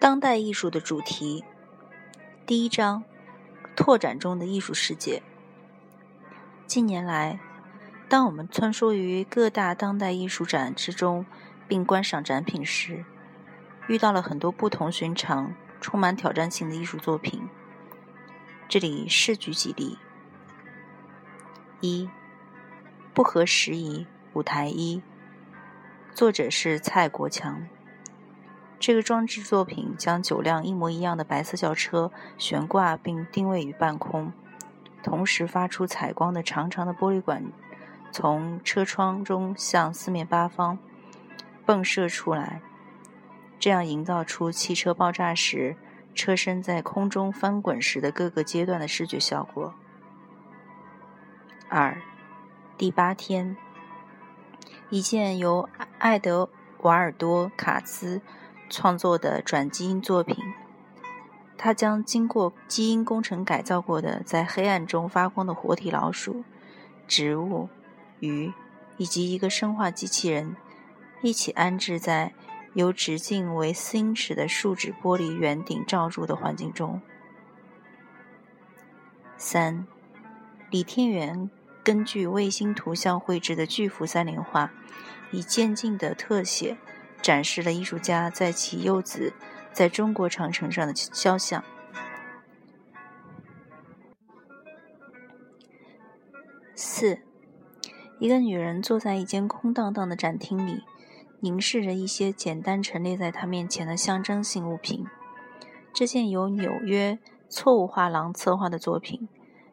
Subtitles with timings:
[0.00, 1.44] 当代艺术的主题，
[2.46, 3.04] 第一章：
[3.76, 5.22] 拓展中的艺术世界。
[6.66, 7.38] 近年来，
[8.08, 11.26] 当我们穿梭于各大当代艺术展之中，
[11.68, 13.04] 并观赏展品时，
[13.88, 17.46] 遇到了很多不同寻常、充满挑战性的艺术作品。
[18.70, 19.98] 这里试举几例：
[21.80, 22.08] 一、
[23.12, 25.02] 不合时宜舞台一，
[26.14, 27.68] 作者是蔡国强。
[28.80, 34.32] 这个装置作品将九辆一模一样的白色轿车悬挂并定位于半空，
[35.02, 37.44] 同时发出采光的长长的玻璃管
[38.10, 40.78] 从车窗中向四面八方
[41.66, 42.62] 迸射出来，
[43.58, 45.76] 这样营造出汽车爆炸时
[46.14, 49.74] 车身在空中翻滚时的各个阶段的视觉效果。
[51.68, 52.00] 二，
[52.78, 53.54] 第八天，
[54.88, 55.68] 一件由
[55.98, 58.22] 爱德瓦尔多·卡兹。
[58.70, 60.36] 创作的转基因作品，
[61.58, 66.44] 他将经过基因工程改造过的在黑暗中发光的活体老鼠、
[67.08, 67.68] 植物、
[68.20, 68.52] 鱼
[68.96, 70.56] 以及一个生化机器人
[71.20, 72.32] 一起安置在
[72.74, 77.02] 由直径为四英尺的树脂玻璃圆顶罩住的环境中。
[79.36, 79.86] 三，
[80.70, 81.50] 李天元
[81.82, 84.70] 根据卫星图像绘制的巨幅三联画，
[85.32, 86.78] 以渐进的特写。
[87.22, 89.32] 展示了艺术家在其幼子
[89.72, 91.62] 在中国长城上的肖像。
[96.74, 97.20] 四，
[98.18, 100.82] 一个女人坐在一间空荡荡的展厅里，
[101.40, 105.06] 凝视着一些简单陈列在她面前的象征性物品。
[105.92, 107.18] 这件由纽约
[107.48, 109.28] 错误画廊策划的作品，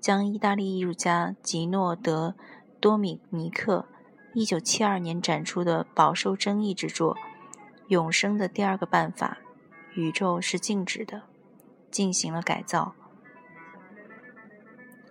[0.00, 2.34] 将意大利艺术家吉诺德
[2.80, 3.86] 多米尼克
[4.34, 7.16] 一九七二年展出的饱受争议之作。
[7.88, 9.38] 永生的第二个办法，
[9.94, 11.22] 宇宙是静止的，
[11.90, 12.94] 进行了改造。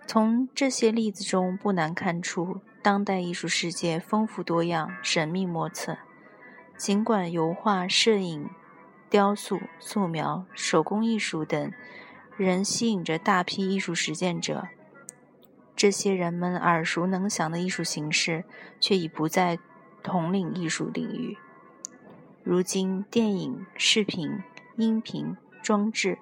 [0.06, 5.98] 从这些例子中，不难看出当代艺术世界丰富多样、神秘莫测。
[6.76, 8.48] 尽管油画、摄影、
[9.10, 11.72] 雕塑、素描、手工艺术等
[12.36, 14.68] 仍吸引着大批艺术实践者，
[15.74, 18.44] 这些人们耳熟能详的艺术形式
[18.78, 19.58] 却已不在
[20.04, 21.36] 统领艺术领域。
[22.50, 24.42] 如今，电影、视频、
[24.76, 26.16] 音频、装置、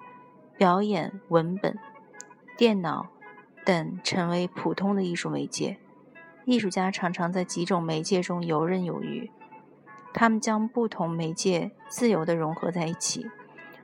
[0.57, 1.79] 表演、文本、
[2.57, 3.07] 电脑
[3.63, 5.77] 等成为普通的艺术媒介。
[6.43, 9.31] 艺术家常常在几种媒介中游刃有余，
[10.13, 13.25] 他们将不同媒介自由地融合在一起，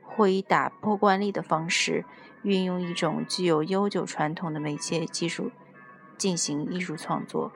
[0.02, 2.04] 或以打破惯例的方式，
[2.42, 5.50] 运用一种具有悠久传统的媒介技术
[6.18, 7.54] 进行艺术创作。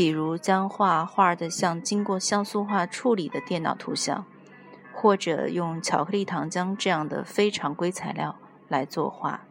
[0.00, 4.24] 比如将画画的像经过像素化处理的电脑图像，
[4.94, 9.42] 或者用巧克力糖浆这样的非常规材料来作画。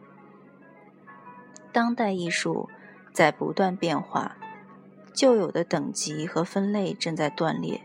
[1.70, 2.68] 当代艺术
[3.12, 4.36] 在不断变化，
[5.14, 7.82] 旧有的等级和分类正在断裂。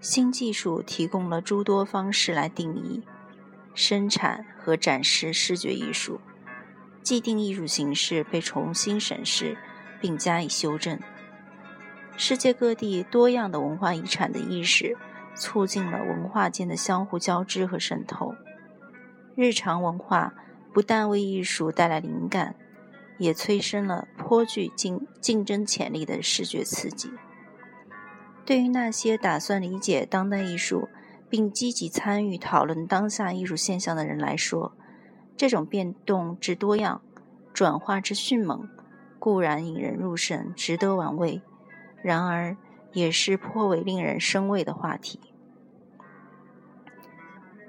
[0.00, 3.04] 新技术提供了诸多方式来定义、
[3.74, 6.20] 生产和展示视觉艺术，
[7.04, 9.56] 既定艺术形式被重新审视
[10.00, 10.98] 并加以修正。
[12.16, 14.96] 世界各地多样的文化遗产的意识，
[15.34, 18.34] 促进了文化间的相互交织和渗透。
[19.34, 20.32] 日常文化
[20.72, 22.54] 不但为艺术带来灵感，
[23.18, 27.10] 也催生了颇具竞竞争潜力的视觉刺激。
[28.44, 30.88] 对于那些打算理解当代艺术，
[31.28, 34.76] 并积极参与讨论当下艺术现象的人来说，
[35.36, 37.02] 这种变动之多样、
[37.52, 38.68] 转化之迅猛，
[39.18, 41.42] 固然引人入胜，值得玩味。
[42.04, 42.54] 然而，
[42.92, 45.18] 也是颇为令人生畏的话题。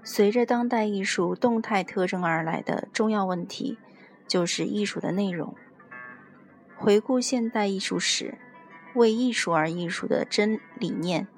[0.04, 3.78] 随着当代艺术动态特征而来的重要问题，
[4.28, 5.56] 就是艺术的内容。
[6.76, 8.38] 回顾现代艺术史，
[8.94, 11.30] 为艺术而艺术的真理念，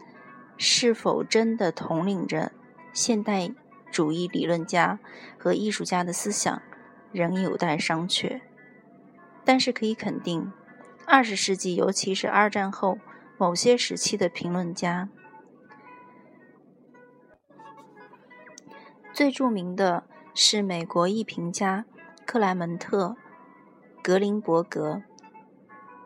[0.57, 2.51] 是否真的统领着
[2.91, 3.51] 现代
[3.91, 4.97] 主义理论家
[5.37, 6.63] 和艺术家的思想，
[7.11, 8.41] 仍有待商榷。
[9.45, 10.51] 但是可以肯定。
[11.09, 12.99] 二十世纪，尤其是二战后
[13.37, 15.07] 某些时期的评论家，
[19.13, 20.03] 最著名的
[20.35, 21.85] 是美国艺评家
[22.25, 23.15] 克莱门特·
[24.03, 25.01] 格林伯格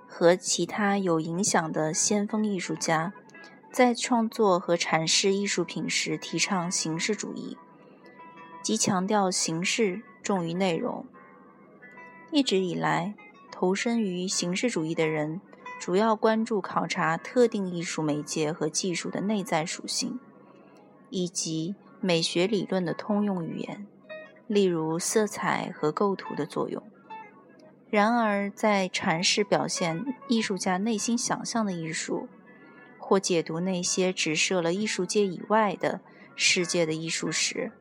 [0.08, 3.12] 和其他有影响的先锋艺术家，
[3.74, 7.58] 在创作和阐释艺术品时提倡形式主义，
[8.62, 11.08] 即强调形式重于内容。
[12.32, 13.16] 一直以来。
[13.62, 15.40] 投身于形式主义的人，
[15.80, 20.20] 主要关注考察特定艺术媒介和技术的内在属性，
[21.12, 23.86] 以及美学理论的通用语言，
[24.48, 26.82] 例如色彩和构图的作用。
[27.92, 32.28] 然而，在阐释表现艺术家内心想象的艺术，
[32.98, 36.02] 或解读那些只设了艺术界以外的
[36.36, 37.72] 世界的艺术时，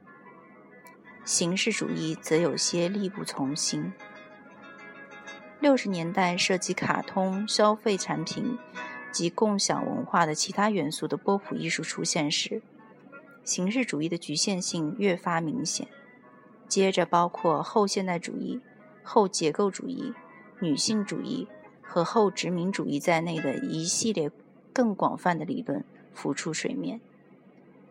[1.25, 3.91] 形式主义则有些力不从心。
[5.61, 8.59] 六十年代涉及卡通、消费产品
[9.13, 12.63] 及共享文化的其他元素的波普艺术出现时，
[13.45, 15.87] 形式主义的局限性越发明显。
[16.67, 18.61] 接着，包括后现代主义。
[19.03, 20.13] 后结构主义、
[20.61, 21.49] 女性主义
[21.83, 24.31] 和后殖民主义在内的一系列
[24.73, 27.01] 更广泛的理论浮出水面。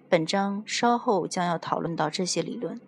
[0.08, 2.80] 本章稍后将要讨论到这些理论。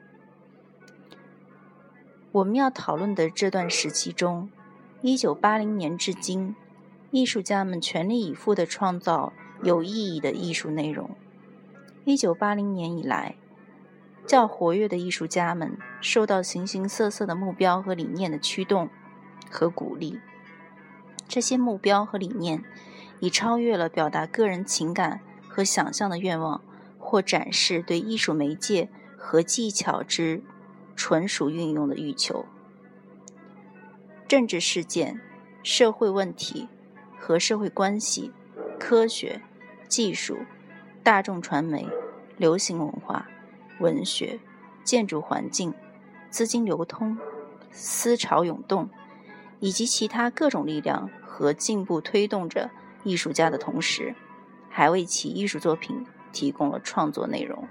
[2.32, 4.50] 我们要讨论的这段时期中
[5.04, 6.56] ，1980年至今，
[7.12, 9.34] 艺术家们全力以赴地创造
[9.64, 11.12] 有意义的艺术内容。
[12.06, 13.36] 1980年以来。
[14.28, 18.88] 较活跃的艺术家们受到形形色色的目标和理念的驱动
[19.50, 20.20] 和鼓励。
[21.28, 22.64] 这些目标和理念
[23.20, 26.62] 已超越了表达个人情感和想象的愿望，
[27.00, 30.44] 或展示对艺术媒介和技巧之
[30.96, 32.46] 纯属运用的欲求。
[34.32, 35.20] 政治事件、
[35.62, 36.70] 社会问题
[37.20, 38.32] 和社会关系、
[38.80, 39.42] 科学、
[39.90, 40.38] 技术、
[41.04, 41.86] 大众传媒、
[42.38, 43.28] 流行文化。
[43.82, 44.40] 文学、
[44.86, 45.74] 建筑环境、
[46.30, 47.18] 资金流通、
[47.72, 48.90] 思潮涌动，
[49.60, 52.72] 以及其他各种力量和进步推动着
[53.04, 54.16] 艺术家的同时，
[54.70, 57.68] 还为其艺术作品提供了创作内容。